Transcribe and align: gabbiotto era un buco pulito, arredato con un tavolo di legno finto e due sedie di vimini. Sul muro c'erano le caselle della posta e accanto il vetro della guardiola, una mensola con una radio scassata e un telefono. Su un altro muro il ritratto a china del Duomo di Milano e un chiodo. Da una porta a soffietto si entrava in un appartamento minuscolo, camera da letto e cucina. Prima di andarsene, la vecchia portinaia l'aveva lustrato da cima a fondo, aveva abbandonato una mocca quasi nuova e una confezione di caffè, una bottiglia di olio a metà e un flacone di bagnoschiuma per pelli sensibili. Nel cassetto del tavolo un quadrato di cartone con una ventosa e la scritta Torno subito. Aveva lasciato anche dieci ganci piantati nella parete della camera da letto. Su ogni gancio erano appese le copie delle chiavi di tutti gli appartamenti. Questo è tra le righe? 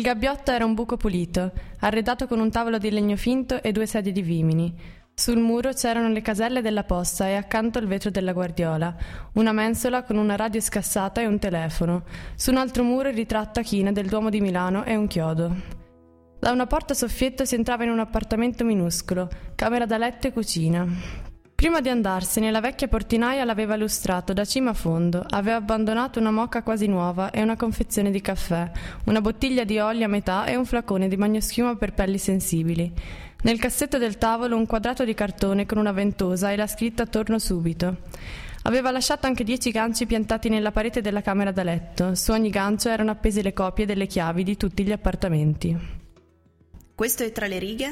gabbiotto 0.00 0.52
era 0.52 0.64
un 0.64 0.74
buco 0.74 0.96
pulito, 0.96 1.52
arredato 1.80 2.26
con 2.26 2.40
un 2.40 2.50
tavolo 2.50 2.78
di 2.78 2.90
legno 2.90 3.16
finto 3.16 3.62
e 3.62 3.72
due 3.72 3.86
sedie 3.86 4.12
di 4.12 4.22
vimini. 4.22 4.74
Sul 5.14 5.38
muro 5.38 5.72
c'erano 5.72 6.08
le 6.08 6.22
caselle 6.22 6.62
della 6.62 6.84
posta 6.84 7.28
e 7.28 7.34
accanto 7.34 7.78
il 7.78 7.86
vetro 7.86 8.10
della 8.10 8.32
guardiola, 8.32 8.96
una 9.34 9.52
mensola 9.52 10.02
con 10.04 10.16
una 10.16 10.36
radio 10.36 10.60
scassata 10.60 11.20
e 11.20 11.26
un 11.26 11.38
telefono. 11.38 12.04
Su 12.34 12.50
un 12.50 12.56
altro 12.56 12.82
muro 12.82 13.08
il 13.08 13.14
ritratto 13.14 13.60
a 13.60 13.62
china 13.62 13.92
del 13.92 14.08
Duomo 14.08 14.30
di 14.30 14.40
Milano 14.40 14.84
e 14.84 14.96
un 14.96 15.06
chiodo. 15.06 15.54
Da 16.38 16.50
una 16.50 16.66
porta 16.66 16.92
a 16.92 16.96
soffietto 16.96 17.44
si 17.44 17.54
entrava 17.54 17.84
in 17.84 17.90
un 17.90 18.00
appartamento 18.00 18.64
minuscolo, 18.64 19.28
camera 19.54 19.84
da 19.84 19.98
letto 19.98 20.26
e 20.26 20.32
cucina. 20.32 21.21
Prima 21.62 21.80
di 21.80 21.90
andarsene, 21.90 22.50
la 22.50 22.58
vecchia 22.58 22.88
portinaia 22.88 23.44
l'aveva 23.44 23.76
lustrato 23.76 24.32
da 24.32 24.44
cima 24.44 24.70
a 24.70 24.74
fondo, 24.74 25.24
aveva 25.30 25.58
abbandonato 25.58 26.18
una 26.18 26.32
mocca 26.32 26.64
quasi 26.64 26.88
nuova 26.88 27.30
e 27.30 27.40
una 27.40 27.54
confezione 27.54 28.10
di 28.10 28.20
caffè, 28.20 28.68
una 29.04 29.20
bottiglia 29.20 29.62
di 29.62 29.78
olio 29.78 30.06
a 30.06 30.08
metà 30.08 30.44
e 30.46 30.56
un 30.56 30.64
flacone 30.64 31.06
di 31.06 31.14
bagnoschiuma 31.14 31.76
per 31.76 31.94
pelli 31.94 32.18
sensibili. 32.18 32.92
Nel 33.42 33.60
cassetto 33.60 33.98
del 33.98 34.18
tavolo 34.18 34.56
un 34.56 34.66
quadrato 34.66 35.04
di 35.04 35.14
cartone 35.14 35.64
con 35.64 35.78
una 35.78 35.92
ventosa 35.92 36.50
e 36.50 36.56
la 36.56 36.66
scritta 36.66 37.06
Torno 37.06 37.38
subito. 37.38 37.98
Aveva 38.62 38.90
lasciato 38.90 39.28
anche 39.28 39.44
dieci 39.44 39.70
ganci 39.70 40.04
piantati 40.04 40.48
nella 40.48 40.72
parete 40.72 41.00
della 41.00 41.22
camera 41.22 41.52
da 41.52 41.62
letto. 41.62 42.16
Su 42.16 42.32
ogni 42.32 42.50
gancio 42.50 42.88
erano 42.88 43.12
appese 43.12 43.40
le 43.40 43.52
copie 43.52 43.86
delle 43.86 44.08
chiavi 44.08 44.42
di 44.42 44.56
tutti 44.56 44.82
gli 44.82 44.90
appartamenti. 44.90 46.00
Questo 46.92 47.22
è 47.22 47.30
tra 47.30 47.46
le 47.46 47.58
righe? 47.60 47.90